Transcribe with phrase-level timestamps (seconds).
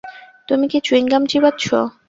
[0.47, 1.65] তুমি কি চুইংগাম চিবাচ্ছ?